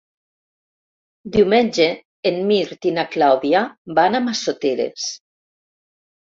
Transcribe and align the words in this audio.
Diumenge 1.35 1.85
en 2.29 2.39
Mirt 2.53 2.87
i 2.93 2.95
na 2.95 3.05
Clàudia 3.17 3.61
van 4.01 4.19
a 4.19 4.23
Massoteres. 4.31 5.07